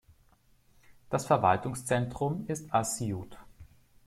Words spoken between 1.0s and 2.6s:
Das Verwaltungszentrum